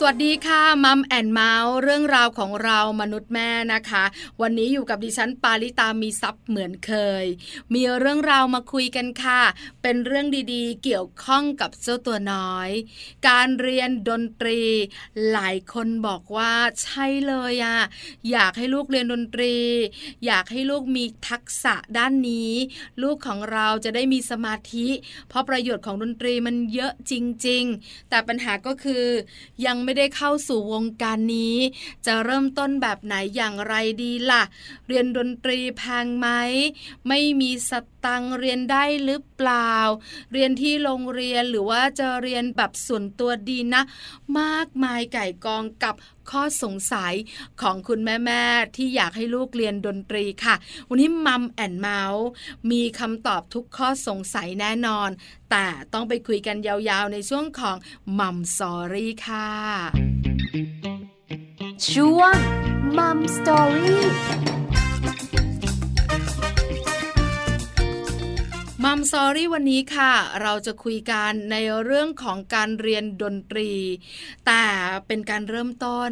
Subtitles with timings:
[0.00, 4.04] สวัสดีค่ะ Mom and Mouth เรื่องราวของเรามนุษย์แม่นะคะ
[4.40, 7.24] วันนี้อยู่กับดิฉันปาริตามีซัพ์เหมือนเคย
[7.74, 9.42] มีเรื่องราวมาคุยกันค่ะ
[9.82, 12.70] เป็นเรื่องดีๆ เกี่ยวข้องกับเจ้าตัวน้อย
[13.28, 14.60] การเรียนดนตรี
[15.32, 16.52] หลายคนบอกว่า
[16.82, 17.78] ใช่เลยอะ
[18.30, 19.54] อยากให้ลูกเรียนดนตรี
[20.26, 22.52] อยากให้ลูกมีทักษะด้านนี้
[23.02, 24.88] ลูกของเราจะได้มีสมาธิ
[25.28, 27.12] เพราะประโยชน์ของดนตรีมันเยอะจ
[27.46, 29.06] ริง ๆ แต่ปัญหาก็คือ
[29.66, 31.56] ยังไม่ได้เข้าสู่วงการนี้
[32.06, 34.42] จะเริ่มต้นแบบไหนอย่างไรดีล่ะ
[34.88, 36.28] เรียนดนตรีแพงไหม
[37.08, 37.72] ไม่มีส
[38.04, 39.74] ตังเรียนได้หรือเปล่า
[40.32, 43.82] เรียนที่โรงเรียนหรือว่าจะเรียนแบบส่วนตัวดีนะ
[44.40, 45.94] มากมายไก่กองกับ
[46.30, 47.14] ข้อสงสัย
[47.62, 50.54] ของคุณแม่ๆที่อยากให้ลูกเรียนดนตรีค่ะ
[50.88, 52.26] วันนี้ Mom and Mouth
[52.70, 55.10] มีคำตอบทุกข้อสงสัยแน่นอน
[55.50, 57.76] แต่ต้องไปคุยกันยาวๆในช่วงของ
[58.18, 59.48] Mom Story ค่ะ
[61.90, 62.34] ช่วง
[62.98, 64.57] Mom Story
[68.90, 73.70] Mom Story วันนี้ค่ะ เราจะคุยกันในเรื่องของการเรียนดนตรี
[74.46, 74.64] แต่
[75.06, 76.10] เป็นการเริ่มต้น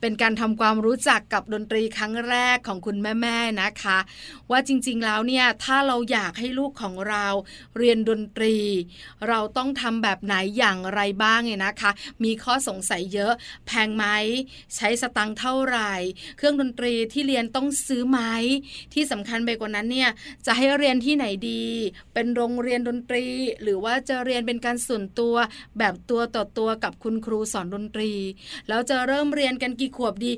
[0.00, 3.98] เป็นการทำความรู้จักกับดนตรีครั้งแรกของคุณแม่ๆนะคะ
[4.50, 7.26] ว่าจริงๆแล้วเนี่ยถ้าเราอยากให้ลูกของเรา
[7.78, 8.56] เรียนดนตรี
[9.28, 11.90] เราต้องทำแบบไหนอย่างไรบ้างเนี่ยนะคะ
[12.24, 13.32] มีข้อสงสัยเยอะ
[13.66, 14.04] แพงไหม
[14.76, 15.92] ใช้สตังค์เท่าไหร่
[16.36, 18.20] เครื่องดนตรีที่เรียนต้องซื้อไหม
[18.94, 20.10] ที่สำคัญไปกว่านั้นเนี่ย
[20.46, 21.66] จะให้เรียนที่ไหนดี
[22.20, 23.24] เป็นโรงเรียนดนตรี
[23.62, 25.34] หรือว่าจะเรียนเป็นการส่วนตัว
[25.78, 28.12] แบบตัวต่อตัวกับคุณครูสอนดนตรี
[28.68, 30.32] แล้วจะเริ่มเรียนกันกี่ขวบดี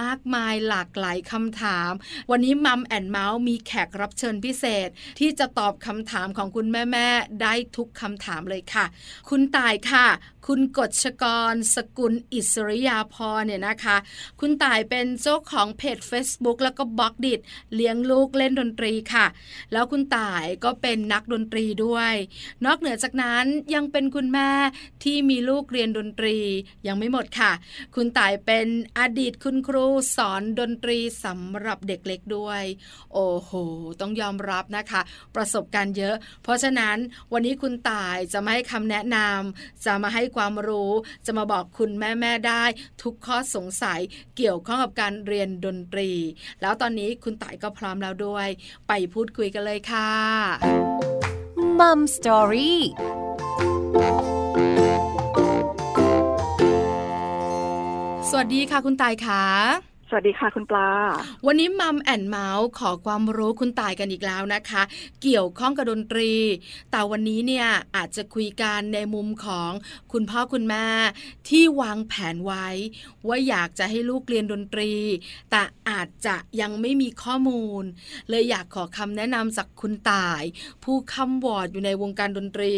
[0.00, 1.92] มากมายหลากหลายคำถาม
[2.30, 8.84] วันนี้มัมแอนเมาส์มีแขกรับเชิญพิเศษ ที่จะตอบคำถามของคุณแม่ ๆ ได้ทุกคำถามเลยค่ะ
[9.30, 10.06] คุณตายค่ะ
[10.50, 13.96] คุณกฎชกร สกุลอิสริยาพรเนี่ยนะคะ
[14.40, 17.40] คุณตายเป็นเจ้าของเพจ Facebook แล้วก็บล็อกดิท
[17.74, 19.26] เลี้ยงลูกเล่นดนตรีค่ะ
[19.72, 22.14] แล้วคุณตายก็เป็นนักดนตรีด้วย
[22.64, 24.50] นอกเหนือจากนั้นยังเป็นคุณแม่
[25.04, 26.36] ที่มีลูกเรียนดนตรี
[26.86, 27.52] ยังไม่หมดค่ะ
[27.94, 28.66] คุณต่ายเป็น
[28.98, 29.86] อดีตคุณครู
[30.16, 32.62] สอนดนตรีสำหรับเด็กเล็กด้วย
[33.14, 33.50] โอ้โห
[34.00, 35.00] ต้องยอมรับนะคะ
[35.34, 36.96] ประสบการณ์เยอะ เพราะฉะนั้น
[37.32, 40.92] วันนี้คุณต่ายจะมาให้คำแนะนำจะมาให้ความรู้
[41.26, 42.64] จะมาบอกคุณแม่แม่ได้
[43.02, 44.00] ทุกข้อสงสัย
[44.36, 46.10] เกี่ยวข้องกับการเรียนดนตรี
[46.60, 48.48] แล้วตอนนี้คุณต่ายก็พร้อมแล้วด้วย
[48.88, 50.12] ไปพูดคุยกันเลยค่ะ
[51.78, 52.80] มัมสตอรี่
[58.28, 60.88] สวัสดีค่ะคุณตายค่ะ สวัสดีค่ะคุณปลา
[61.46, 64.82] วันนี้มัมแอนเมาส์ขอความรู้คุณตายกันอีกแล้วนะคะ
[65.22, 66.32] เกี่ยวข้องกับดนตรี
[66.90, 69.70] แต่วันนี้เนี่ยอาจจะคุยกันในมุมของ
[70.12, 70.86] คุณพ่อคุณแม่
[71.48, 72.66] ที่วางแผนไว้
[73.26, 74.92] ว่าอยากจะให้ลูกเรียนดนตรี
[75.50, 77.82] แต่อาจจะยังไม่มีข้อมูล
[78.28, 80.42] เลยอยากขอคำแนะนำจากคุณตาย
[80.84, 82.74] ผู้คำวอดอยู่ในวงการดนตรี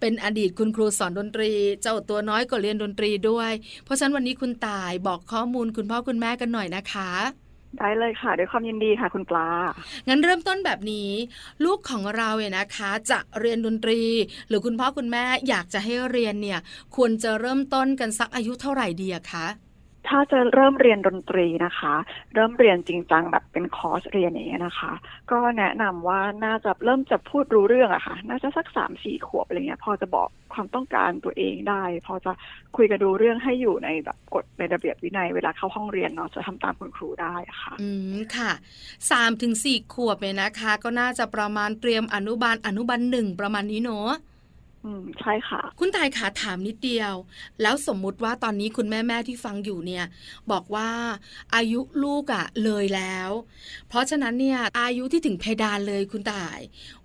[0.00, 1.50] เป็นอดีตคุณครูสอนดนตรี
[1.82, 3.52] เจ้าตัวน้อยก็เรียนดนตรีด้วย
[3.84, 7.10] เพราะฉะนั้นวันนี้คุณตายบอกข้อมูลคุณพ่อคุณแม่กันหน่อยนะคะ
[7.78, 9.48] ได้เลยค่ะด้วยความยินดีค่ะคุณปลา
[10.08, 11.10] งั้นเริ่มต้นแบบนี้
[11.64, 14.00] ลูกของเราเนี่ยนะคะ จะเรียนดนตรี
[14.48, 16.58] หรือคุณพ่อคุณแม่อยากจะให้เรียนเนี่ย
[16.96, 19.46] ควรจะเริ่มต้นกันสักอายุเท่าไหร่ดีอะคะ
[20.08, 21.94] ถ้าจะเริ่มเรียนดนตรีนะคะ
[22.34, 24.92] เริ่มเรียนจริงจังแบบเป็นคอร์สเรียนอย่างเงี้ยนะคะ
[25.30, 32.32] ก็แนะนำว่าน่าจะเริ่มจะพูดรู้เรื่องอะคะ่ะ น่าจะสักสามสี่ขวบอะไรเงี้ย พอจะบอกความต้องการตัวเองได้ พอจะ
[32.76, 38.50] คุยกันดูเรื่องให้อยู่ในแบบกฎในระเบียบวินัยเวลาเข้าห้องเรียนเนาะจะทำตามคุณครูได้ค่ะ อืมค่ะ
[39.10, 44.10] สามถึงสี่ขวบเนี่ยนะคะ ก็น่าจะประมาณเตรียมอนุบาลอนุบาลหนึ่งประมาณนี้เนาะ
[44.84, 47.14] อืมใช่ค่ะ คุณตายขาถามนิดเดียว
[47.62, 50.04] แล้วสมมุติว่าตอนนี้คุณแม่แม่ที่ฟังอยู่เนี่ย
[50.50, 50.90] บอกว่า
[51.54, 53.30] อายุลูกอะเลยแล้ว
[53.88, 56.58] เพราะฉะนั้นเนี่ยอายุที่ถึงเพดานเลยคุณตาย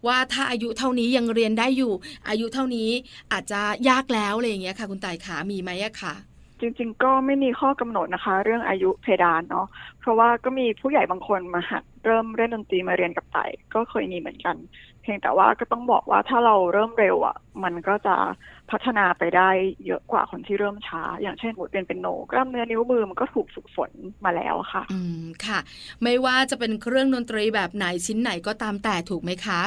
[0.08, 1.94] ว่าถ้าอายุเท่านี้ยังเรียนได้อยู่
[2.30, 2.90] อายุเท่านี้
[3.32, 6.16] อาจจะยากแล้วอะไรอย่างเงี้ยค่ะ คุณตายขามีไหมอะคะ
[6.64, 9.68] จริง ๆ ก็ไม่มีข้อกำหนดนะคะ เรื่องอายุเพดานเนาะ
[10.00, 14.56] เพราะว่าก็มีผู้ใหญ่บางคนมาหัดเริ่มเล่นดนตรีมาเรียนกับไต่ก็เคยมีเหมือนกัน
[15.02, 18.16] เพียงแต่ว่าก็ต้องบอกว่าถ้าเราเริ่มเร็วอะ มันก็จะ
[18.72, 19.50] พัฒนาไปได้
[19.86, 23.92] เยอะกว่าคนที่เริ่มช้า อย่างเช่นหมดเป็นเป็นโนกล้ามเนื้อนิ้วมือมันก็ถูกฝึกฝน
[24.26, 25.60] มาแล้วค่ะ อืมค่ะ
[26.04, 29.62] ไม่ว่าจะเป็นเครื่องดนตรีแบบไหนชิ้นไหนก็ตามแต่ถูกไหมคะ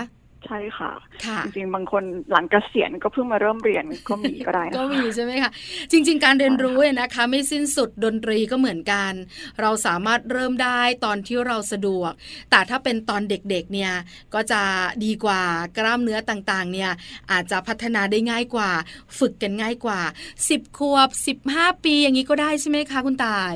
[0.47, 0.93] ใใช่ค่ะ
[1.27, 5.51] ค่ะ จริงๆ บางคนหลังเกษียณก็เพิ่งมาเริ่มเรียนก็มีก็ได้นะคะก็มีใช่ไหมคะ
[5.93, 9.13] จริง ๆ การเรียนรู้เนี่ยนะคะ ไม่สิ้นสุดดนตรีก็เหมือนกัน
[9.61, 12.13] เราสามารถเริ่มได้ตอนที่เราสะดวก
[12.51, 13.93] แต่ถ้าเป็นตอนเด็กๆเนี่ย
[14.35, 14.63] ก็จะ
[15.05, 15.43] ดีกว่า
[15.79, 16.91] กล้ามเนื้อต่างๆ เนี่ย
[17.31, 18.71] อาจจะพัฒนาได้ง่ายกว่า
[19.19, 20.01] ฝึกกันง่ายกว่า
[20.41, 21.09] 10 ขวบ
[21.43, 23.55] 15 ปีอย่างนี้ก็ได้ใช่ไหมคะคุณตาย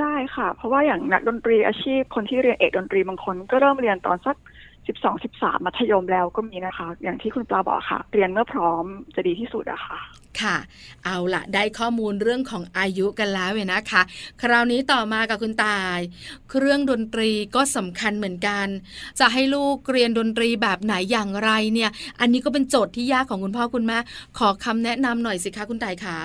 [0.00, 4.36] ได้ค่ะ เพราะว่าอย่างนักดนตรีอาชีพคนที่เรียนเอกดนตรีบางคนก็เริ่มเรียนตอนสัก
[4.86, 8.84] สิบสองสิบสามมัธยมแล้วก็มีนะคะ อย่างที่คุณปลาบอกค่ะ เรียนเมื่อพร้อม
[9.14, 9.98] จะดีที่สุดอะค่ะ
[10.40, 10.56] ค่ะ
[11.04, 14.02] เอาละได้ข้อมูลเรื่องของอายุกันแล้วเว้ยนะคะ
[14.42, 15.98] คราวนี้ต่อมากับคุณตาย
[16.50, 18.66] เครื่องดนตรีก็สำคัญเหมือนกัน
[19.20, 21.90] จะให้ลูกเรียนดนตรีแบบไหนอย่างไรเนี่ย
[22.20, 23.98] อันนี้ก็เป็นโจทย์ที่ยากของคุณพ่อคุณแม่
[24.38, 26.18] ขอคำแนะนำหน่อยสิคะคุณตายคะ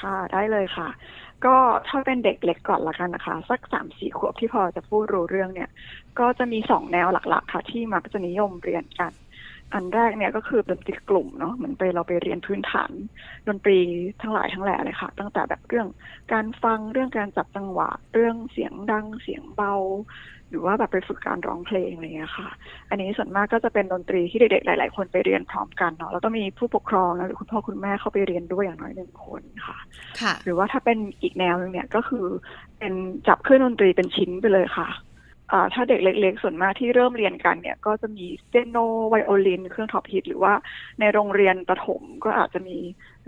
[0.00, 0.88] ค่ะได้เลยค่ะ
[1.44, 1.56] ก็
[1.88, 5.70] ถ้าเป็นเด็กเล็กก่อนละกันนะคะ สักสามสี่ขวบที่พอจะพูดรู้เรื่องเนี่ย
[6.18, 9.12] ก็จะมีสองแนวหลักๆ ค่ะ ที่มักจะนิยมเรียนกัน
[9.74, 12.90] อันแรกเนี่ยก็คือดนตรีกลุ่มเนาะเหมือนไปเราไปเรียนพื้นฐาน
[13.48, 13.78] ดนตรี
[14.22, 15.88] ทั้งหลายทั้งแหล่เลยค่ะ ตั้งแต่แบบเรื่อง
[16.32, 19.74] การฟังเรื่องการจับจังหวะ เรื่องเสียงดังเสียงเบา
[20.52, 22.48] หรือว่าแบบไปฝึกการร้องเพลงอะไรเงี้ยค่ะ
[22.90, 29.78] อันนี้ส่วนมากก็จะเป็นดนตรีที่เด็กๆหลาย ๆ คนไปเรียนพร้อมกันเนาะแล้วก็มีผู้ปกครองนะหรือคุณพ่อคุณแม่เข้าไปเรียนด้วยอย่างน้อยหนึ่งคนค่ะ
[30.20, 32.26] ค่ะหรือว่าถ้าเป็นอีกแนวหนึงเนี่ยก็คือ
[32.78, 32.92] เป็น
[33.28, 34.88] จับเครื่องดนตรีเป็นชิ้นไปเลยค่ะ
[35.52, 38.76] อ่าถ้าเด็กเล็กๆ ส่วนมากที่เริ่มเรียนกันเนี่ย ก็จะมีเปียโน
[39.08, 40.52] ไวโอลิน เครื่องท็อปฮิตหรือว่า
[41.00, 42.76] ในโรงเรียนประถมก็อาจจะมี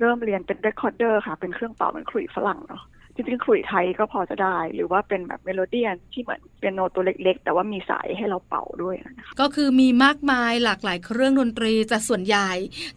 [0.01, 2.83] เริ่มเรียนเป็น recorder ค่ะ เป็นเครื่องเป่าเหมือนขลุ่ยฝรั่งเนาะ
[3.15, 12.51] จริงๆขลุ่ยไทยก็พอจะได้ หรือว่าเป็นแบบ melodion ที่เหมือนเปียโนตัวเล็ก ๆ แต่ว่ามีสายให้เราเป่าด้วยนะคะก็คือมีมากมายหลากหลายเครื่องดนตรีจะส่วนใหญ่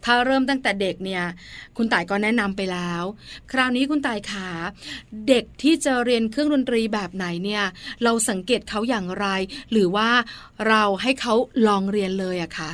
[0.04, 1.24] ถ้าเริ่มตั้งแต่เด็กเนี่ย
[1.76, 3.02] คุณต่ายก็แนะนำไปแล้ว
[3.52, 4.48] คราวนี้คุณต่ายขา
[5.28, 7.64] เด็กที่จะเรียนเครื่องดนตรีแบบไหนเนี่ย
[8.04, 9.26] เราสังเกตเขาอย่างไร
[9.72, 10.10] หรือว่า
[10.68, 11.34] เราให้เขา
[11.68, 12.70] ลองเรียนเลยอะคะ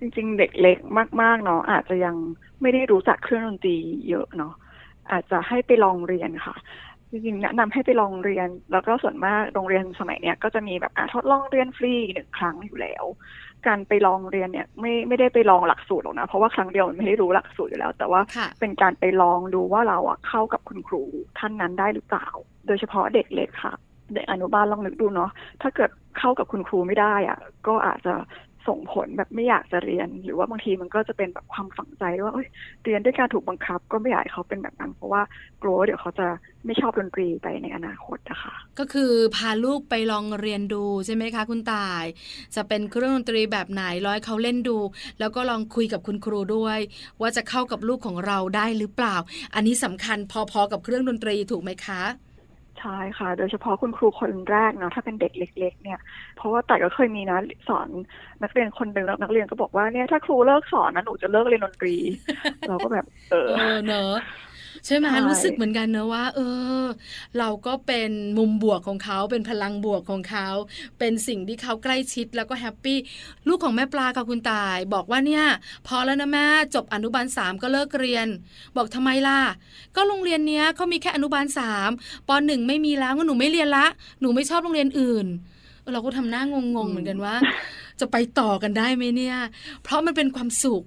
[0.00, 0.78] จริงๆ เด็กเล็ก
[1.22, 2.16] มากๆเนาะอาจจะยัง
[2.60, 3.76] ไม่ได้รู้จักเครื่องดนตรี
[4.08, 4.54] เยอะเนาะ
[5.12, 6.56] อาจจะให้ไปลองเรียนค่ะ
[7.10, 13.04] จริงๆแนะนำให้ไปลองเรียน แล้วก็ส่วนมากโรงเรียนสมัยเนี้ยก็จะมีแบบอะทดลองเรียนฟรีหนึ่งครั้งอยู่แล้ว
[13.66, 21.02] การไปลองเรียนเนี่ยไม่ไม่ได้ไปลองหลักสูตรหรอกนะเพราะว่าครั้งเดียวมันไม่ได้รู้หลักสูตรอยู่แล้ว แต่ว่าค่ะเป็นการไปลองดูว่าเราอะเข้ากับคุณครู
[21.38, 22.26] ท่านนั้นได้หรือเปล่า
[22.66, 23.74] โดยเฉพาะเด็กเล็กค่ะ
[24.14, 25.30] เด็กอนุบาลลองนึกดูเนาะ
[25.62, 28.14] ถ้าเกิดเข้ากับคุณครูไม่ได้อะก็อาจจะ
[28.68, 32.48] ส่งผลแบบไม่อยากจะเรียน หรือว่าบางทีมันก็จะเป็นแบบความฝังใจว่าเอ้ย
[32.84, 35.22] เรียนด้วยการถูกบังคับ ก็ไม่อยากให้เขาเป็นแบบนั้น เพราะว่า
[35.62, 36.26] กลัวว่าเดี๋ยวเขาจะ
[36.64, 42.04] ไม่ชอบดนตรีไปในอนาคตนะคะ ก็คือพาลูกไปลองเรียนดูใช่ไหมคะ คุณตาย
[42.54, 44.78] จะเป็นเครื่องดนตรีแบบไหนร้อยเขาเล่นดู
[45.18, 46.78] แล้วก็ลองคุยกับคุณครูด้วย
[47.20, 49.16] ว่าจะเข้ากับลูกของเราได้หรือเปล่า
[49.54, 50.18] อันนี้สำคัญ
[50.52, 52.02] พอๆกับเครื่องดนตรีถูกไหมคะ
[52.80, 56.00] ใช่ค่ะ โดยเฉพาะคุณครูคนแรกเนาะถ้าเป็นเด็กเล็ก ๆ เนี่ย
[56.36, 57.38] เพราะว่าแต่ก็เคยมีนะ
[57.68, 57.88] สอน
[58.42, 61.94] นักเรียนคนหนึ่งแล้วนักเรียนก็บอกว่าเนี่ยถ้าครูเลิกสอนนะหนูจะเลิกเรียนดนตรี
[62.68, 63.50] เราก็แบบเออ
[63.86, 64.14] เนอะ
[64.86, 66.40] ใช่ไหมใช่รู้สึกเหมือนกันเนอะว่า เอ
[66.82, 66.84] อ
[67.38, 70.48] เราก็เป็นมุมบวกของเขาเป็นพลังบวกของเขา
[70.98, 72.98] เป็นสิ่งที่เขาใกล้ชิดแล้วก็แฮปปี้
[73.48, 75.44] ลูกของแม่ปลากับคุณตาย บอกว่าเนี่ย
[75.86, 78.26] พอแล้วนะแม่จบอนุบาลสามก็เลิกเรียน
[78.76, 79.40] บอกทำไมล่ะ
[79.96, 81.90] ก็โรงเรียนเนี้ยเขามีแค่อนุบาลสาม
[82.28, 83.86] ปหนึ่งไม่มีแล้วงั้นหนูไม่เรียนละ
[84.20, 85.26] หนูไม่ชอบโรงเรียนอื่น
[85.82, 87.34] เออเราก็ทำหน้างงๆเหมือนกันว่า
[88.00, 89.36] จะไปต่อกันได้ไหมเนี่ย
[89.82, 90.84] เพราะมันเป็นความสุข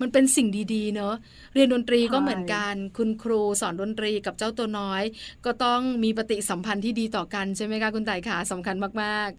[0.00, 1.14] มันเป็นสิ่งดีๆ เนอะ
[1.54, 5.02] เรียนดนตรีก็ใช่เหมือนกันคุณครูสอนดนตรีกับเจ้าตัวน้อย
[5.44, 9.30] ก็ต้องมีปฏิสัมพันธ์ที่ดีต่อกันใช่ไหมคะคุณต่ายขาสำคัญมาก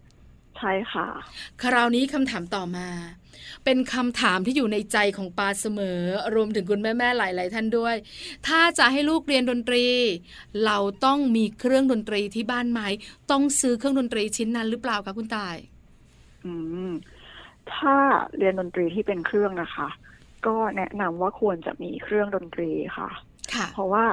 [0.58, 2.88] ใช่ค่ะๆคราวนี้คำถามต่อมา
[3.64, 6.00] เป็นคำถามที่อยู่ในใจของปาเสมอ
[6.34, 7.96] รวมถึงคุณแม่ๆหลาย ๆ ท่านด้วย
[8.46, 9.84] ถ้าจะให้ลูกเรียนดนตรี
[10.64, 12.80] เราต้องมีเครื่องดนตรีที่บ้านไหม
[13.30, 15.56] ต้องซื้อเครื่องดนตรีชิ้นนั้นหรือเปล่าคะคุณต่าย
[16.44, 16.52] อื
[16.90, 16.92] ม
[17.74, 17.96] ถ้า
[18.38, 19.88] เรียนดนตรีที่เป็นเครื่องนะคะ
[20.46, 23.08] ก็แนะนำว่าควรจะมีเครื่องดนตรีค่ะ
[23.54, 24.04] ค่ะ เพราะว่า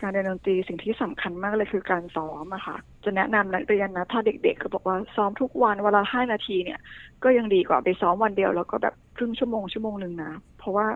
[0.00, 6.80] การเรียนดนตรีสิ่งที่สำคัญมากเลยคือการซ้อมอะค่ะ จะแนะนำนักเรียนนะ ถ้าเด็กๆก็บอกว่าซ้อมทุกวันเวนลาห้านาทีเนี่ย
[7.24, 10.86] ก็ยังดีกว่าไปซ้อมวันเดียว แล้วก็แบบครึ่งชั่วโมงชั่วโมงหนึ่งนะ เพราะว่า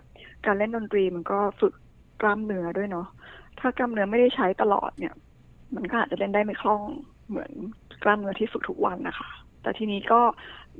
[0.46, 1.74] การเล่นดนตรีมันก็ฝึก
[2.20, 3.06] กล้ามเนื้อด้วยเนาะ
[3.60, 5.14] ถ้ากล้ามเนื้อไม่ได้ใช้ตลอดเนี่ย
[5.74, 6.82] มันก็อาจจะเล่นได้ไม่คล่อง
[7.28, 7.52] เหมือน
[8.02, 9.28] กล้ามเนื้อที่ฝึกทุกวันนะคะ
[9.62, 10.20] แต่ทีนี้ก็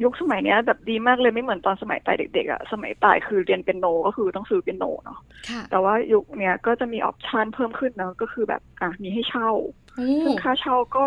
[0.02, 5.18] ยุคสมัยเนี้ยแบบดีมากเลยไม่เหมือนตอนสมัยตายเด็กๆอะสมัยตายคือเรียนเป็นโนก็คือต้องซื้อเป็นโนเนาะ
[5.48, 9.50] ค่ะแต่ว่ายุคเนี้ยก็จะมีออปชันเพิ่มขึ้นเนอะก็คือแบบอะมีให้เช่า
[9.96, 11.06] โอ้ซึ่งค่าเช่าก็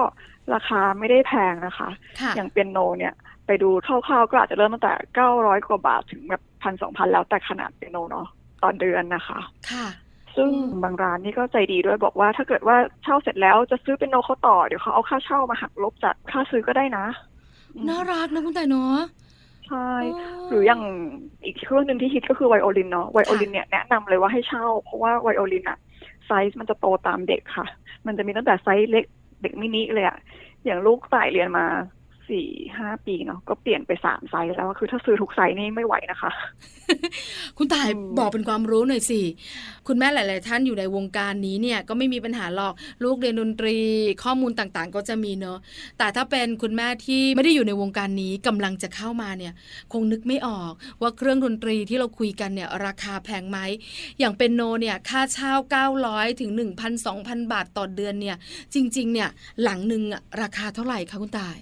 [0.53, 1.89] ราคาไม่ได้แพงนะคะ
[2.21, 3.13] ค่ะอย่างเปียโนเนี่ย
[3.45, 8.27] ไปดูคร่าวๆก็อาจจะเริ่มตั้งแต่เก้าร้อยกว่าบาทถึงแบบพันสองพันแล้วแต่ขนาดเปียโนเนาะ
[8.63, 9.39] ต่อเดือนนะคะ
[9.71, 9.87] ค่ะ
[10.35, 17.30] ซึ่งอืมบางร้านนี่ก็ใจดีด้วยบอกว่าถ้าเกิดว่าเช่าเสร็จแล้วจะซื้อเป็นโนเขาต่อเดี๋ยวเขาเอาค่าเช่ามาหักลบจากค่าซื้อก็ได้นะอืม
[17.89, 18.97] น่ารักนะคุณต่ายเนาะ
[19.67, 19.91] ใใช่
[20.49, 20.81] หรืออย่าง
[21.45, 25.77] อีกเครื่องหนึ่งที่ฮิตก็คือไวโอลินเนาะไวโอลินเนี่ยแนะนำเลยว่าให้เช่า เพราะว่าไวโอลินอะ
[26.25, 27.65] ไซส์มันจะโตตามเด็กค่ะ
[28.05, 29.05] มันจะมีตั้งแต่ไซส์เล็ก
[29.41, 30.17] เด็กมินิเลยอะ
[30.65, 31.65] อย่างลูกสาวเรียนมา
[32.29, 32.47] สี่
[32.77, 36.31] ห้าปีเนาะก็เปลี่ยนไปสามไซส์แล้วคือถ้าซื้อทุกไซส์นี่ไม่ไหวนะคะ
[37.57, 37.87] คุณต่าย
[38.19, 39.21] บอกเป็นความรู้หน่อยสิ
[39.87, 42.73] คุณแม่หลาย ๆ ท่านอยู่ในวงการนี้เนี่ยก็ไม่มีปัญหาหรอก
[43.03, 43.77] ลูกเรียนดนตรี
[44.23, 45.59] ข้อมูลต่างๆ ก็จะมีเนอะ
[45.97, 49.53] แต่ถ้าเป็นคุณแม่ที่ไม่ได้อยู่ในวงการนี้กำลังจะเข้ามาเนี่ย
[49.93, 53.57] คงนึกไม่ออกว่าเครื่องดนตรีที่เราคุยกันเนี่ยราคาแพงไหม
[54.19, 55.53] อย่างเป็นโนเนี่ยค่าเช่า
[55.97, 58.37] 900 ถึง 1,000 2,000 บาทต่อเดือนเนี่ย
[58.73, 59.29] จริง ๆ เนี่ย
[59.63, 60.03] หลังหนึ่ง
[60.41, 61.57] ราคาเท่าไหร่คะคุณตาย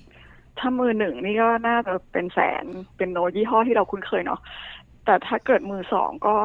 [0.60, 2.66] ถ้ามือหนึ่งนี่ก็น่าจะเป็นแสน
[2.98, 4.42] เป็นโนยี่ห้อที่เราคุ้นเคยเนาะ
[5.06, 6.36] แต่ถ้าเกิดมือสองก็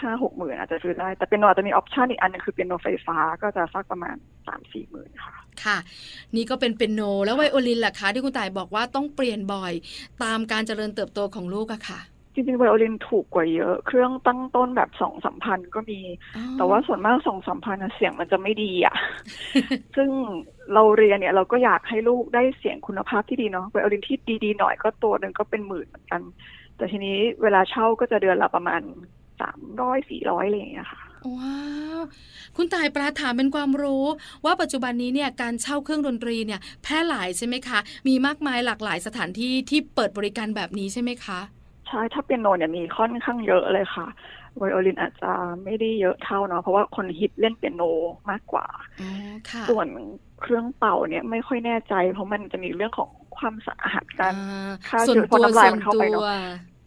[0.00, 4.16] ห้าหกหมื่นอาจจะซื้อได้ แต่เป็นโนอาจจะมีออปชันอีกอันนึงคือเป็นโนไฟฟ้าก็จะสักประมาณ
[4.46, 5.78] สามสี่หมื่นค่ะ ค่ะ
[6.36, 9.72] นี่ก็เป็นเป็นโน แล้วไวโอลินล่ะคะที่คุณต่ายบอกว่าต้องเปลี่ยนบ่อย
[10.22, 12.00] ตามการเจริญเติบโตของลูกอะค่ะ
[12.34, 16.00] จริงๆไวโอลินถูกกว่าเยอะ เครื่องตั้งต้นแบบสองสามพันก็มี
[16.56, 18.96] แต่ว่าส่วนมากสองสามพันเสียงมันจะไม่ดีอะ
[19.96, 20.10] ซึ่ง
[20.74, 26.22] เราเรียนเนี่ยเราก็อยากให้ลูกได้เสียงคุณภาพที่ดีเนาะไวโอลินที่ดีๆหน่อยก็ตัวหนึ่งก็เป็นหมื่นเหมือนกัน
[26.76, 28.82] แต่ทีนี้เวลาเช่าก็จะเดือนละประมาณ
[29.40, 31.02] สามร้อยสี่ร้อยอะไรอย่างเงี้ยค่ะ
[31.36, 31.58] ว้า
[31.98, 32.00] ว
[32.56, 34.04] คุณตายปราถามเป็นความรู้
[34.44, 41.40] ว่าปัจจุบันนี้เนี่ยการเช่าเครื่องดนตรีเนี่ยแพร่หลายใช่ไหมคะ มีมากมายหลากหลายสถานที่ที่เปิดบริการแบบนี้ใช่ไหมคะ
[41.88, 44.06] ใช่ถ้าเปียโนเนี่ยมีค่อนข้างเยอะเลยค่ะ
[44.56, 45.32] ไวโอลินอาจจะ
[45.64, 47.82] ไม่ได้เยอะเท่าเนาะเพราะว่าคนฮิตเล่นเปียโน
[48.30, 48.66] มากกว่า
[49.68, 49.86] ส่วน
[50.40, 54.34] เครื่องเป่าเนี่ยไม่ค่อยแน่ใจ เพราะมันจะมีเรื่องของความสะอาดการ
[54.88, 56.22] ฆ่าเชื้อพอน้ำลายมันเข้าไปเนาะ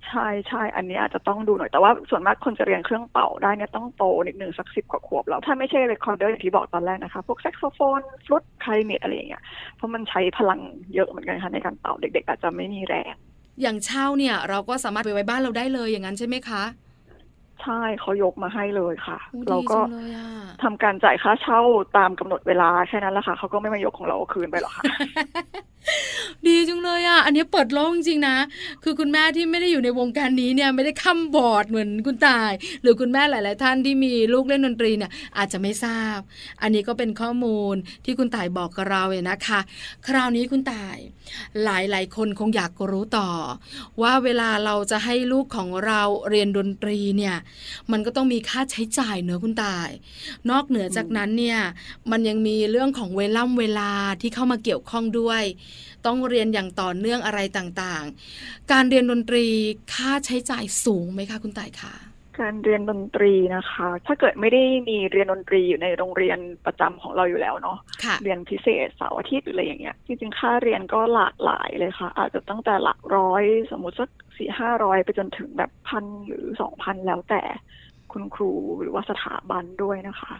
[0.09, 9.43] ใช่ใช่อันนี้อาจจะต้องดูหน่อย แต่ว่าส่วนมากคนจะเรียนเครื่องเป่าได้เนี่ยต้องโตนิดนึงสักสิบกว่าขวบแล้ว ถ้าไม่ใช่ recorder อย่างที่บอกตอนแรกนะคะ พวกแซกโซโฟนฟลุตคลาริเน็ตอะไรอย่างเงี้ย
[9.75, 10.59] เพราะมันใช้พลัง
[10.93, 13.13] เยอะเหมือนกันค่ะในการเป่าเด็ก ๆ อาจจะไม่มีแรง
[13.61, 16.63] อย่างเช่าเนี่ยเราก็สามารถไปไว้บ้านเราได้เลยอย่างนั้นใช่ไหมคะ
[17.63, 19.17] ใช่เขายกมาให้เลยค่ะ
[19.49, 19.79] เราก็
[20.63, 21.61] ทำการจ่ายค่าเช่า
[21.97, 24.83] ตามกำหนดเวลาแค่นั้นแหละค่ะเขาก็ไม่มายกของเราคืนไปหรอกค่ะ
[26.47, 28.37] ดีจังเลยอะ อันนี้เปิดโลกจริงๆนะ
[28.83, 36.19] คือคุณแม่ที่ไม่ได้อยู่ในวงการนี้เนี่ยไม่ได้ค้ำบอร์ดเหมือนคุณตาย หรือคุณแม่หลาย ๆ ท่านที่มีลูกเล่นดนตรีเนี่ยอาจจะไม่ทราบ
[36.61, 39.59] อันนี้ก็เป็นข้อมูลที่คุณตายบอกกับเราเนี่ยนะคะ
[40.07, 40.97] คราวนี้คุณตาย
[41.63, 43.29] หลาย ๆ คนคงอยากรู้ต่อ
[44.01, 47.35] ว่าเวลาเราจะให้ลูกของเราเรียนดนตรีเนี่ย
[47.91, 49.89] มันก็ต้องมีค่าใช้จ่ายเนอะคุณตาย
[50.49, 51.59] นอกเหนือจากนั้นเนี่ย
[52.11, 55.43] มันยังมีเรื่องของเวล่ำเวลาที่เข้ามาเกี่ยวข้องด้วย
[56.05, 59.45] ต้องเรียนอย่างต่อเนื่องอะไรต่างๆ การเรียนดนตรี
[59.93, 62.06] ค่าใช้จ่ายสูงไหมคะคุณต่ายคะ
[62.41, 77.41] การเรียนดนตรีนะคะ ถ้าเกิดไม่ได้มีเรียนดนตรีอยู่ในโรงเรียนประจำของเราอยู่แล้วเนาะะเรียนพิเศษเสาร์อาทิตย์หรืออะไรอย่างเงี้ยจริงๆค่าเรียนก็หลากหลายเลยค่ะ อาจจะตั้งแต่หลักร้อย สมมติสักสี่ห้าร้อยไปจนถึงแบบพันหรือสองพันแล้วแต่
[78.11, 78.51] คุณครู
[78.81, 80.37] หรือว่าสถาบันด้วยนะคะค่ะ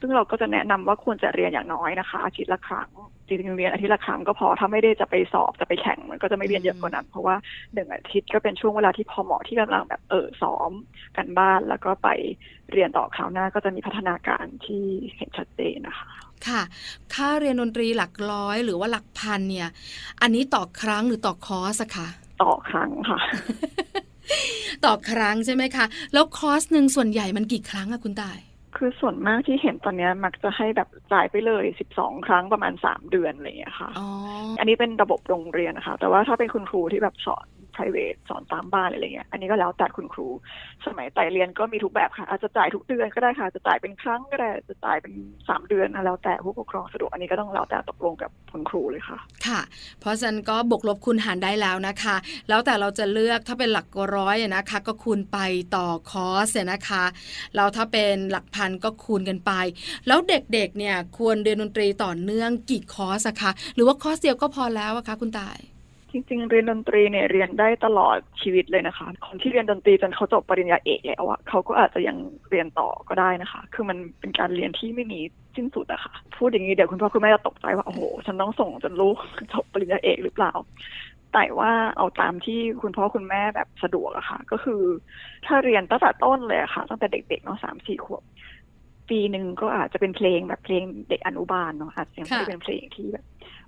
[0.00, 2.88] ซึ่งเราก็จะแนะนำว่าควรจะเรียนอย่างน้อยนะคะ อาทิตย์ละครั้ง
[3.26, 7.36] จริงๆเรียนอาทิตย์ละครั้งก็พอถ้าไม่ได้จะไปสอบจะไปแข่งมันก็จะไม่เรียนเยอะกว่านั้น เพราะว่า
[7.74, 10.70] หนึ่งอาทิตย์ก็เป็นช่วงเวลาที่พอเหมาะที่กำลังแบบเออซ้อม
[11.16, 12.08] กันบ้านแล้วก็ไป
[12.72, 14.84] เรียนต่อคราวหน้าก็จะมีพัฒนาการที่
[15.16, 16.08] เห็นชัดเจนนะคะ
[16.48, 16.62] ค่ะ
[17.14, 19.68] ค่าเรียนดนตรีหลักร้อยหรือว่าหลักพันเนี่ย
[20.22, 22.08] อันนี้ต่อครั้งหรือต่อคอร์สคะ
[22.42, 23.18] ต่อครั้งค่ะ
[24.84, 28.38] ต่อครั้งใช่ไหมคะ แล้วคอร์สหนึ่งส่วนใหญ่มันกี่ครั้งอะคุณตาย
[28.86, 33.90] คือส่วนมากที่เห็นตอนนี้มักจะให้แบบจ่ายไปเลยสิบสองครั้งประมาณสามเดือนอะไรอย่างเงี้ยค่ะ
[34.58, 40.28] อันนี้เป็นระบบโรงเรียนนะคะ แต่ว่าถ้าเป็นคุณครูที่แบบสอน private สอนตามบ้านอะไรเงี้ยอันนี้ก็แล้วแต่คุณครู
[40.86, 45.12] สมัยไต่เรียนก็มีทุกแบบค่ะ อาจจะจ่ายทุกเดือนก็ได้ค่ะจะจ่ายเป็นครั้งก็ได้จะจ่ายเป็น
[45.48, 49.60] สามเดือนแล้วแต่ผู้ปกครองสะดวกอันนี้ก็ต้องแล้วแต่ตกลงกับคุณครูเลยค่ะ ค่ะ
[50.00, 52.16] เพราะฉะนั้นก็บวกลบคูณหารได้แล้วนะคะ
[52.48, 55.38] แล้วแต่เราจะเลือกถ้าเป็นหลักร้อยนะคะ ก็คูณไป
[55.76, 57.04] ต่อคอร์สนะคะ
[57.56, 59.52] แล้วถ้าเป็นหลักพันก็คูณกันไป
[60.06, 65.58] แล้วเด็กๆเนี่ยควรเรียนดนตรีต่อเนื่องกี่คอร์สคะหรือว่าคอร์สเดียวก็พอแล้วอะคะคุณตาย
[66.14, 72.16] จริงๆ เรียนดนตรีเนี่ยเรียนได้ตลอดชีวิตเลยนะคะ คนที่เรียนดนตรีจนเขาจบปริญญาเอกแล้วอะเขาก็อาจจะยัง
[72.50, 75.20] เรียนต่อก็ได้นะคะ คือมันเป็นการเรียนที่ไม่มี
[75.56, 79.16] สิ้นสุดอะคะ่ะ พูดอย่างนี้เดี๋ยวคุณพ่อคุณแม่จะตกใจว่าโอ้โหฉันต้องส่งจนลูก
[79.52, 80.52] จบปริญญาเอกหรือเปล่า
[81.34, 84.82] แต่ว่าเอาตามที่คุณพ่อคุณแม่แบบสะดวกอะค่ะ ก็คือ
[85.46, 88.22] ถ้าเรียนตั้งแต่ต้นเลยค่ะ ตั้งแต่เด็กๆเนาะสามสี่ขวบ
[89.10, 93.24] ปีหนึ่งก็อาจจะเป็นเพลงแบบเพลงเด็กอนุบาลเนาะอาจจะยังไม่เป็นเพลงที่แบบ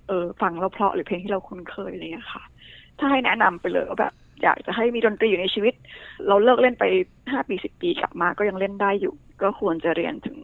[0.07, 2.43] เออฟังเราเพราะหรือเพลงที่เราคุ้นเคยอะไรเงี้ยค่ะ
[2.99, 5.73] ถ้าให้แนะนำไปเลยว่าแบบอยากจะให้มีดนตรีอยู่ในชีวิต
[6.27, 6.83] เราเลิกเล่นไป
[7.31, 10.39] ห้าปีสิบปีกลับมาก็ยังเล่นได้อยู่ ก็ควรจะเรียนถึง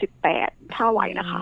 [0.00, 1.40] สิบแปดถ้าไหวนะคะ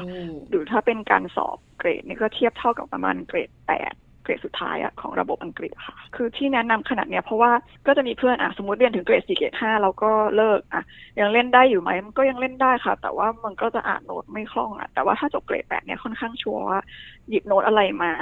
[0.49, 3.93] หรือถ้าเป็นการสอบเกรดนี่ก็เทียบเท่ากับประมาณเกรดแปด
[4.23, 7.53] เกรดสุดท้ายอะของระบบอังกฤษค่ะ คือที่แนะนำขนาดเนี้ยเพราะว่า
[7.87, 10.83] ก็จะมีเพื่อนอะสมมติเรียนถึงเกรดสี่เกรดห้าเราก็เลิกอะ
[11.21, 16.81] ยังเล่นได้อยู่ไหมมันก็ยังเล่นได้ค่ะ แต่ว่ามันก็จะอ่านโน้ตไม่คล่องอะแต่ว่าถ้าจบเกรดแปดเนี้ยค่อนข้างชัวร์ว่า
[17.29, 18.13] หยิบโน้ตอะไรมา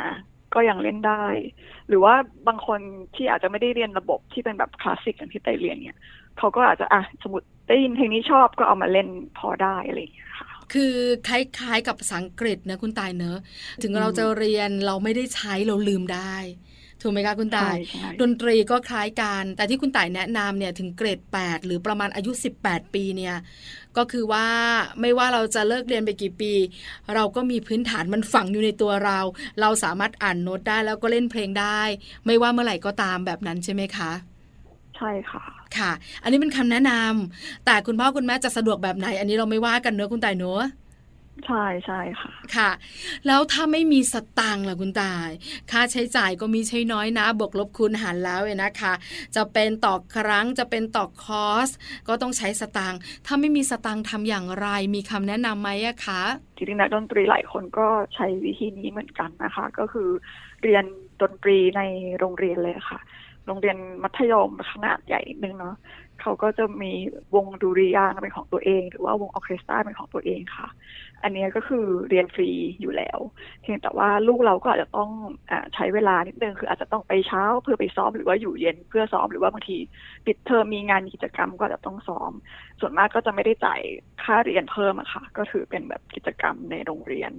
[0.54, 1.24] ก็ยังเล่นได้
[1.88, 2.14] หรือว่า
[2.48, 2.80] บางคน
[3.14, 5.98] ที่อาจจะไม่ได้เรียนระบบที่เป็นแบบคลาสสิกอย่างที่ไตเรียนเนี่ย
[6.38, 10.94] เขาก็อาจจะอะสมมติได้ยินเพลงนี้ชอบก็เอามาเล่นพอได้อะไรอย่างเงี้ยค่ะ คือ
[11.28, 13.38] คล้ายๆกับภาษาอังกฤษนะคุณตายเนอะ
[13.82, 16.36] ถึงเราจะเรียนเราไม่ได้ใช้เราลืมได้
[17.02, 22.30] ถูกไหมคะคุณตายใช่ใช่ดนตรีก็คล้ายกัน แต่ที่คุณต่ายแนะนำเนี่ยถึงเกรด 8 หรือประมาณอายุ
[22.62, 23.36] 18 ปีเนี่ย
[23.96, 24.46] ก็คือว่า
[25.00, 26.52] ไม่ว่าเราจะเลิกเรียนไปกี่ปี
[27.14, 29.18] เราก็มีพื้นฐานมันฝังอยู่ในตัวเรา
[29.60, 31.82] เราสามารถอ่านโน้ตได้แล้วก็เล่นเพลงได้
[32.26, 34.12] ไม่ว่าเมื่อไหร่ก็ตามแบบนั้นใช่ไหมคะ
[35.00, 35.42] ใช่ค่ะ
[35.78, 35.90] ค่ะ
[36.22, 40.64] อันนี้เป็นคำแนะนำแต่คุณพ่อคุณแม่จะสะดวกแบบไหน อันนี้เราไม่ว่ากันเนอะคุณต่ายเนอะ
[41.46, 42.70] ใช่ใช่ค่ะ ค่ะ
[43.26, 45.28] แล้วถ้าไม่มีสตังค์ล่ะคุณตาย
[45.70, 48.92] ค่าใช้จ่ายก็มีใช่น้อยนะ บวกลบคูณหารแล้วเนี่ยนะคะ
[49.36, 51.68] จะเป็นต่อครั้งจะเป็นต่อคอร์ส
[52.08, 56.22] ก็ต้องใช้สตังค์ถ้าไม่มีสตังค์ทำอย่างไร มีคำแนะนำไหมอะคะ
[56.56, 60.08] จริงๆนักดนตรีหลายคนก็ใช้วิธีนี้เหมือนกันนะคะ ก็คือ
[60.62, 60.84] เรียน
[61.22, 61.82] ดนตรีใน
[62.18, 63.00] โรงเรียนเลยค่ะ
[63.50, 65.76] โรงเรียนมัธยมขนาดใหญ่นิดนึงเนาะ
[66.20, 66.92] เขาก็จะมี
[67.34, 70.68] วงดุริยางเป็นของตัวเอง หรือว่าวงออเคสตราเป็นของตัวเองค่ะ
[71.22, 73.18] อันนี้ก็คือเรียนฟรีอยู่แล้ว
[73.62, 75.10] เพียงแต่ว่าลูกเราก็อาจจะต้อง
[75.50, 79.78] อใช้เวลานิดนึงคืออาจจะต้องไปเช้าเพื่อไปซ้อมหรือว่าอยู่เย็นเพื่อซ้อมหรือว่าบางที
[80.26, 82.32] ปิดเทอมมีงานกิจกรรมก็อาจจะต้องซ้อม
[82.80, 83.80] ส่วนมากก็จะไม่ได้จ่าย
[84.22, 87.32] ค่าเรียนเพิ่มอะค่ะ ก็ถือเป็นแบบกิจกรรมในโรงเรียน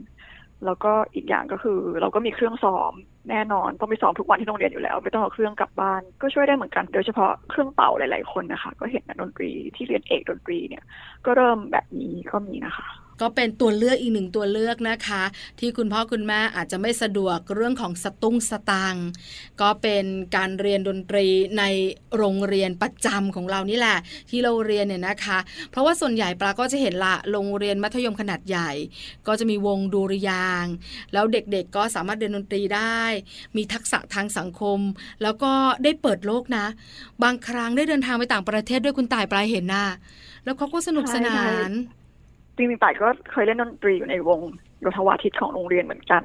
[0.65, 2.93] แล้วก็อีกอย่างก็คือ เราก็มีเครื่องซ้อม
[3.29, 10.83] แน่นอนต้องไปซ้อมทุกวันที่โรงเรียนอยู่แล้ว ไม่ต้องเอาเครื่องกลับบ้าน ก็ช่วยได้เหมือนกันโดยเฉพาะเครื่องเป่าหลาย ๆ คนนะคะ ก็เห็นนักดนตรีที่เรียนเอกดนตรีเนี่ย
[11.25, 12.87] ก็เริ่มแบบนี้ก็มีนะคะ
[13.21, 15.23] ก็เป็นตัวเลือกอีกหนึ่งตัวเลือกนะคะ
[15.59, 18.95] ที่คุณพ่อคุณแม่อาจจะไม่สะดวกเรื่องของสตุ้งสตัง
[19.61, 21.27] ก็เป็นการเรียนดนตรี
[21.57, 21.63] ใน
[22.17, 23.97] โรงเรียนประจำของเรานี่แหละ
[24.29, 25.39] ที่เราเรียนเนี่ยนะคะ
[25.71, 28.71] เพราะว่าส่วนใหญ่ปลาก็จะเห็นละโรงเรียนมัธยมขนาดใหญ่
[29.27, 30.65] ก็จะมีวงดูริยาง
[31.13, 33.01] แล้วเด็กๆก็สามารถเรียนดนตรีได้
[33.57, 34.79] มีทักษะทางสังคม
[35.23, 35.51] แล้วก็
[35.83, 36.65] ได้เปิดโลกนะ
[37.23, 39.87] บางครั้งได้เดินทางไปต่างประเทศด้วยคุณตายปลายเห็นหน่ะ
[40.43, 41.71] แล้วเขาก็สนุกสนาน
[42.61, 44.39] จริงๆต่ายก็เคยเล่นดนตรีอยู่ในวง
[44.79, 46.23] โยธวาทิตของโรงเรียนเหมือนกัน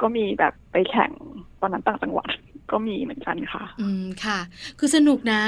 [0.00, 1.10] ก็มีแบบไปแข่ง
[1.60, 2.28] ตอนนั้นต่างจังหวัด
[2.72, 4.38] ก็มีเหมือนกันค่ะ อืมค่ะ
[4.78, 5.42] คือสนุกนะ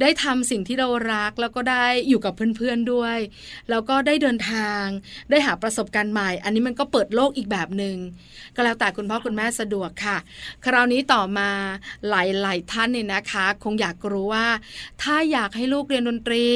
[0.00, 3.18] ได้ทำสิ่งที่เรารักแล้วก็ได้อยู่กับเพื่อนๆด้วย
[3.70, 4.82] แล้วก็ได้เดินทาง
[5.30, 7.96] ได้หาประสบการณ์ใหม่ อันนี้มันก็เปิดโลกอีกแบบหนึ่ง
[8.54, 10.16] ก็แล้วแต่คุณพ่อคุณแม่สะดวกค่ะ
[10.64, 11.50] คราวนี้ต่อมา
[12.08, 12.14] ห
[12.46, 14.46] ลายๆท่านเนี่ยนะคะ คงอยากรู้ว่า
[15.02, 16.46] ถ้าอยากให้ลูกเรียนดนตรี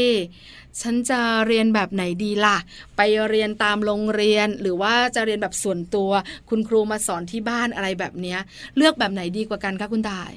[0.83, 2.57] ฉันจะเรียนแบบไหนดีล่ะ
[2.97, 6.11] ไปเรียนตามโรงเรียน หรือว่าจะเรียนแบบส่วนตัว
[6.51, 8.39] คุณครูมาสอนที่บ้านอะไรแบบเนี้ย
[8.77, 10.33] เลือกแบบไหนดีกว่ากันคะคุณตาย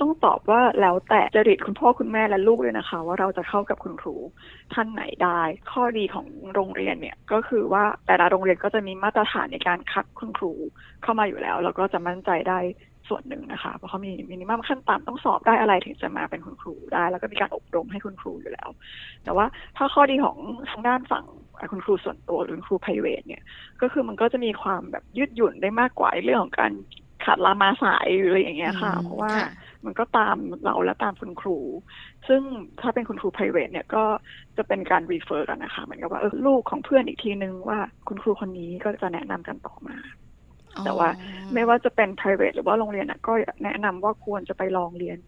[0.00, 4.16] ต้องตอบว่าแล้วแต่จริตคุณพ่อคุณแม่และลูกเลยนะคะ ว่าเราจะเข้ากับคุณครู
[4.74, 5.40] ท่านไหนได้
[5.72, 10.52] ข้อดีของโรงเรียนเนี่ยก็คือว่าแต่ละโรงเรียนก็จะมีมาตรฐานในการคัดคุณครู
[11.02, 12.58] เข้ามาอยู่แล้ว แล้วก็จะมั่นใจได้
[13.08, 18.68] ส่วนหนึ่งนะคะ เพราะเขามีมินิมัมขั้นต่ำต้องสอบได้อะไรถึงจะมาเป็นคุณครูได้ แล้วก็มีการอบรมให้คุณครูอยู่แล้ว
[19.24, 20.36] แต่ว่าถ้าข้อดีของ
[20.70, 21.24] ทางด้านฝั่ง
[21.72, 23.42] คุณครูส่วนตัวหรือคุณครู private เนี่ย
[23.82, 26.72] ก็คือมันก็จะมีความแบบยืดหยุ่นได้มากกว่าเรื่องของการ
[27.24, 29.50] ขาดลามาสายหรืออะไรอย่างเงี้ยค่ะอืมเพราะว่าค่ะ
[29.84, 31.58] มันก็ตามเราและตามคุณครู
[32.28, 32.42] ซึ่ง
[32.80, 34.04] ถ้าเป็นคุณครู private เนี่ยก็
[34.56, 39.96] จะเป็นการ refer กันนะคะเหมือนกับว่าเออลูกของเพื่อนอีกทีนึงว่าคุณครูคนนี้ก็จะแนะนำกันต่อมา
[40.84, 41.08] แต่ว่า
[41.54, 43.32] ไม่ว่าจะเป็น private หรือว่าโรงเรียนก็
[43.64, 45.18] แนะนำว่าควรจะไปลองเรียน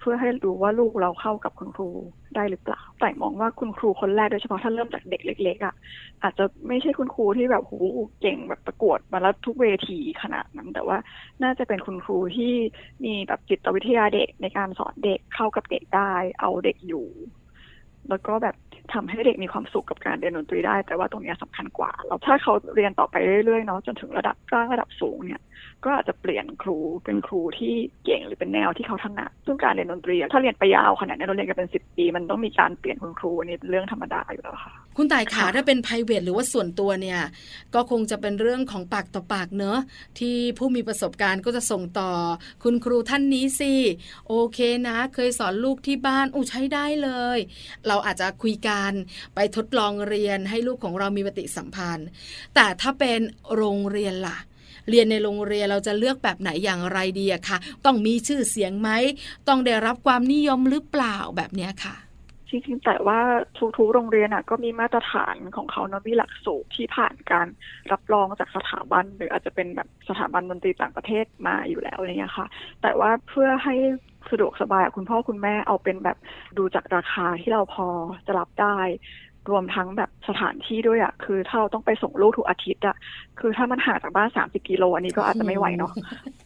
[0.00, 1.90] เพื่อให้รู้ว่าลูกเราเข้ากับคุณครู
[2.34, 5.74] ได้หรือเปล่า แต่มองว่าคุณครูคนแรกโดยเฉพาะถ้าเริ่มจากเด็กเล็กๆอะ
[6.22, 7.74] อาจจะไม่ใช่คุณครูที่แบบโห
[8.20, 10.98] เก่งแบบประกวดมาแล้วทุกเวทีขนาดนั้น แต่ว่า
[11.42, 12.52] น่าจะเป็นคุณครูที่
[13.04, 17.06] มีแบบจิตวิทยาเด็กในการสอนเด็กเข้ากับเด็กได้ เอาเด็กอยู่
[18.08, 18.56] แล้วก็แบบ
[18.94, 25.40] ทำให้เด็กมีความสุขกับการเรียนดนตรีได้ แต่ว่าตรงนี้ยสำคัญกว่าเราถ้าเขาเรียนต่อไปเรื่อยๆเนาะจนถึงระดับกลางระดับสูงเนี่ย
[25.84, 27.74] ก็อาจจะเปลี่ยนครูเป็นครูที่
[28.04, 37.20] เก่งหรือเป็นแนวที่เขาถนัดซึ่งการเรียนดนตรีถ้าเรียนไปยาวขนาดนี้เราเรียนกันเป็นสิบปี มันต้องมีการเปลี่ยนคุณครูอันนี่เรื่องธรรมดาอยู่แล้วค่ะ คุณต่ายขาค่ะถ้าเป็น p r i v a t หรือว่าส่วนตัวเนี่ย
[37.74, 39.78] ก็คงจะเป็นเรื่องของปากต่อปากเนอะ
[40.18, 42.10] ที่ผู้มีประสบการณ์ก็จะส่งต่อ
[42.62, 43.74] คุณครูท่านนี้สิ
[44.28, 44.58] โอเค
[44.88, 47.38] นะ เคยสอนลูกที่บ้านอู้ใช้ได้เลย
[47.86, 48.92] เราอาจจะคุยกัน
[49.34, 52.08] ไปทดลองเรียนให้ลูกของเรามีปฏิสัมพันธ์
[52.54, 53.20] แต่ถ้าเป็น
[53.54, 54.38] โรงเรียนล่ะ
[54.90, 58.90] เรียนในโรงเรียนเราจะเลือกแบบไหนอย่างไรดีอะคะต้องมีชื่อเสียงไหม
[59.48, 62.07] ต้องได้รับความนิยมหรือเปล่าแบบเนี้ยค่ะ
[62.50, 63.20] จริงๆแต่ว่า
[63.78, 67.46] ทุกๆโรงเรียนก็มีมาตรฐานของเขาเนาะมีหลักสูตรที่ผ่านการ
[67.92, 72.46] รับรองจากสถาบัน หรืออาจจะเป็นแบบสถาบันดนตรีต่างประเทศมาอยู่แล้วอะไรเงี้ยค่ะ
[72.82, 73.74] แต่ว่าเพื่อให้
[74.30, 76.18] สะดวกสบายคุณพ่อคุณแม่เอาเป็นแบบ
[76.58, 77.88] ดูจากราคาที่เราพอ
[78.26, 78.78] จะรับได้
[79.50, 82.96] รวมทั้งแบบสถานที่ด้วยอะคือถ้าเราต้องไปส่งลูกทุกอาทิตย์อะ
[83.40, 85.92] คือถ้ามันห่างจากบ้านสามสิบกิโลอันนี้ก็อาจจะไม่ไหวเนาะ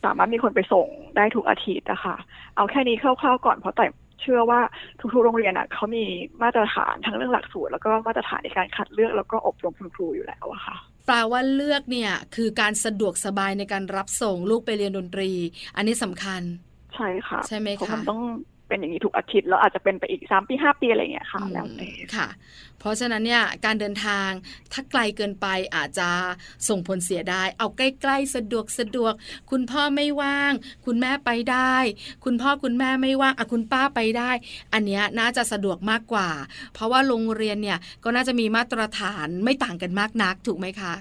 [0.04, 2.16] สามารถมีคนไปส่งได้ทุกอาทิตย์นะคะ
[2.56, 3.86] เอาแค่นี้คร่าวๆก่อนเพราะแต่
[4.22, 4.60] เชื่อว่า
[5.00, 6.04] ทุกๆ โรงเรียนอะเขามี
[6.42, 15.30] มาตรฐานทั้งเรื่องหลักสูตร แล้วก็มาตรฐานในการคัดเลือกแล้วก็อบรมคุณครูอยู่แล้วอะค่ะแปลว่าเลือกเนี่ยคือการสะดวกสบายในการรับส่งลูกไปเรียนดนตรี
[15.76, 16.42] อันนี้สำคัญ
[16.94, 18.22] ใช่ค่ะใช่ไหมคะเพราะมันต้อง
[18.72, 22.28] เป็นอย่างนี้ทุกอาทิตย์แล้วอาจจะเป็นไปอีกสามปีห้าปีอะไรอย่างเงี้ยค่ะอืมแล้วแต่ค่ะ
[22.78, 24.30] เพราะฉะนั้นเนี่ยการเดินทาง
[24.72, 26.08] ถ้าไกลเกินไปอาจจะ
[26.68, 29.14] ส่งผลเสียได้ เอาใกล้ๆสะดวกสะดวก
[29.50, 30.52] คุณพ่อไม่ว่าง
[30.86, 31.74] คุณแม่ไปได้
[32.24, 34.30] คุณพ่อคุณแม่ไม่ว่างอะคุณป้าไปได้
[34.72, 36.28] อันเนี้ยน่าจะสะดวกมากกว่า
[36.74, 40.94] เพราะว่าโรงเรียนเนี่ยก็น่าจะมีมาตรฐานไม่ต่างกันมากนักถูกไหมคะ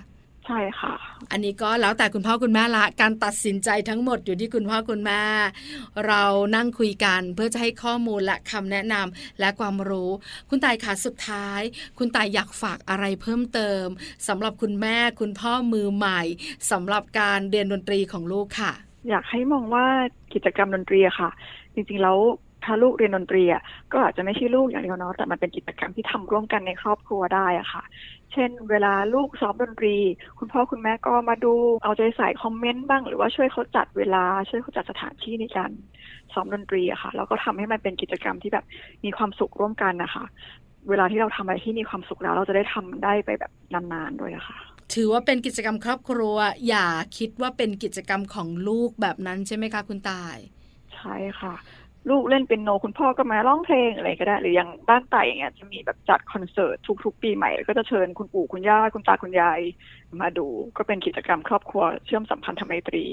[0.46, 0.94] ใช่ค่ะ
[1.32, 5.22] อันนี้ก็แล้วแต่คุณพ่อคุณแม่ละ การตัดสินใจทั้งหมดอยู่ที่คุณพ่อคุณแม่
[6.08, 6.24] เรา
[6.56, 10.12] นั่งคุยกันเพื่อจะให้ข้อมูลและคำแนะนำและความรู้
[10.50, 11.62] คุณตายขาสุดท้าย
[11.98, 13.86] คุณตายอยากฝากอะไรเพิ่มเติม
[14.28, 16.22] สำหรับคุณแม่คุณพ่อมือใหม่
[16.72, 18.72] สำหรับการเรียนดนตรีของลูกค่ะ
[19.10, 19.86] อยากให้มองว่า
[20.34, 21.30] กิจกรรมดนตรีอะค่ะ
[21.74, 22.18] จริงๆแล้ว
[22.66, 27.84] ถ้าลูกเรียนดนตรีอะก็อาจจะไม่ใช่ลูกอย่างเดียวเนาะแต่มันเป็นกิจกรรมที่ทำร่วมกันในครอบครัวได้อะค่ะ
[28.34, 29.96] เช่น เวลาลูกซ้อมดนตรี
[30.40, 35.72] คุณพ่อคุณแม่ก็มาดูเอาใจใส่คอมเมนต์บ้าง หรือว่าช่วยเขาจัดเวลาช่วยเขาจัดสถานที่ในการ
[36.34, 38.66] ซ้อมดนตรีอะค่ะแล้วก็ทำให้มันเป็นกิจกรรมที่แบบ
[39.06, 40.24] มีความสุขร่วมกันนะคะ
[40.90, 44.58] เวลาที่เราทำอะไรที่มีความสุขแล้ว เราจะได้ทำได้ไปแบบนานๆด้วยอะค่ะ
[44.94, 46.36] ถือว่าเป็นกิจกรรมครอบครัว
[46.68, 50.36] อย่าคิดว่าเป็นกิจกรรมของลูกแบบนั้นใช่ไหมคะ คุณตาย
[50.96, 51.54] ใช่ค่ะ
[52.10, 59.60] ลูกเล่นเป็นโน คุณพ่อก็มาร้องเพลงอะไรก็ได้ หรืออย่างบ้านไต่อย่างเงี้ยจะมีแบบจัดคอนเสิร์ตทุก ๆ ปีใหม่แล้วก็จะเชิญคุณปู่คุณย่าคุณตาคุณยาย
[60.22, 63.06] มาดู ก็เป็นกิจกรรมครอบครัวเชื่อมสัมพันธไมตรี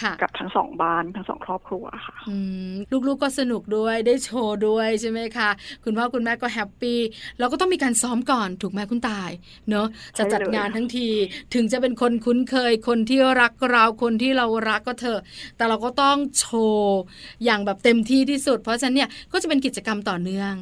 [0.00, 2.36] ค่ะกับทั้งสองบ้านทั้งสองครอบครัวค่ะอื
[2.72, 2.74] ม
[3.06, 5.50] ลูกๆก็สนุกด้วยได้โชว์ด้วยใช่ไหมคะ
[5.84, 7.00] คุณพ่อคุณแม่ก็แฮปปี้
[7.38, 9.30] แล้วก็ต้องมีการซ้อมก่อนถูกไหมคุณตาย
[9.70, 9.86] เนอะ
[10.18, 11.08] จะจัดงานทั้งที
[11.54, 15.20] ถึงจะเป็นคนคุ้นเคย คนที่รักเราคนที่เรารักก็เถอะ
[15.56, 17.00] แต่เราก็ต้องโชว์
[17.44, 20.52] อย่างแบบเต็มที่ที่สุด เพราะฉะนั้นเนี่ยก็จะเป็นกิจกรรมต่อเนื่อง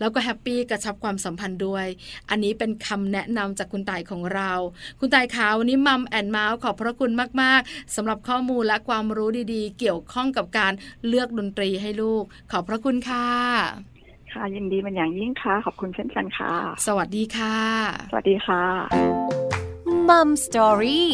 [0.00, 1.86] แล้วก็ happy กระชับความสัมพันธ์ด้วย
[2.30, 4.52] อันนี้เป็นคำแนะนำจากคุณต่ายของเรา
[5.00, 7.10] คุณต่ายขาวันนี้ Mom and Mouth ขอบพระคุณ
[7.42, 10.72] มาก ๆสำหรับข้อมูลและความรู้ดีๆ เกี่ยวข้องกับการ
[11.06, 13.28] เลือกดนตรีให้ลูก ขอบพระคุณค่ะ
[14.32, 16.52] ค่ะยินดีเป็นอย่างยิ่งค่ะ ขอบคุณเช่นกันค่ะ
[16.86, 17.58] สวัสดีค่ะ
[18.10, 18.64] สวัสดีค่ะ
[20.08, 21.10] Mom Story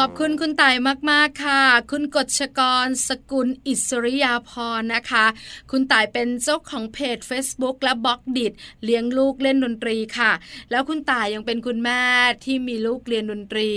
[0.00, 0.76] ขอบคุณคุณต่าย
[1.10, 5.26] มาก ๆ ค่ะ คุณกฎชกร สกุลอิสริยาพรนะคะ
[5.70, 8.52] คุณต่ายเป็นเจ้าของเพจ Facebook และบล็อกดิด
[8.84, 10.32] เลี้ยงลูกเล่นดนตรีค่ะ
[10.70, 12.02] แล้วคุณต่ายยังเป็นคุณแม่
[12.44, 13.70] ที่มีลูกเรียนดนตรี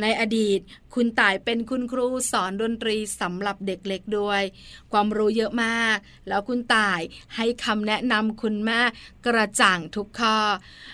[0.00, 0.60] ในอดีต
[0.96, 4.42] คุณต่ายเป็นคุณครูสอนดนตรีสำหรับเด็กเล็กด้วย
[4.92, 5.96] ความรู้เยอะมาก
[6.28, 7.00] แล้วคุณต่าย
[7.36, 8.80] ให้คำแนะนำคุณแม่
[9.26, 10.38] กระจ่างทุกข้อ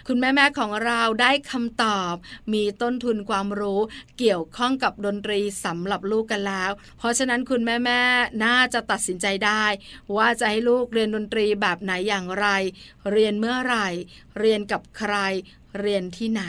[0.09, 2.15] คุณแม่แม่ของเราได้คำตอบ
[2.53, 3.81] มีต้นทุนความรู้
[4.19, 8.01] เกี่ยวข้องกับดนตรีสำหรับลูกกันแล้ว เพราะฉะนั้นคุณแม่แม่
[8.45, 9.65] น่าจะตัดสินใจได้
[10.17, 12.47] ว่าจะให้ลูกเรียนดนตรีแบบไหนอย่างไร
[13.11, 13.88] เรียนเมื่อไหร่
[14.38, 15.15] เรียนกับใคร
[15.81, 16.45] เรียนที่ไหน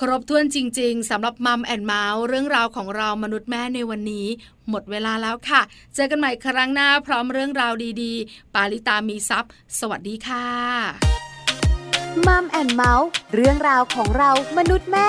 [0.00, 4.26] ครบถ้วนจริง ๆสำหรับมัมแอนเมาส์เรื่องราวของเรามนุษย์แม่ในวันนี้
[4.68, 5.60] หมดเวลาแล้วค่ะ
[5.94, 10.46] เจอกันใหม่ครั้งหน้าพร้อมเรื่องราวดีๆ ปาลิตามีซัพ์สวัสดีค่ะ
[12.26, 15.08] มัมแอนเมาส์เรื่องราวของเรามนุษย์แม่